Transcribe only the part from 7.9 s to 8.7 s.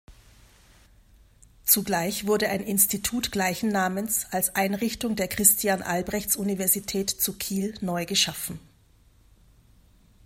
geschaffen.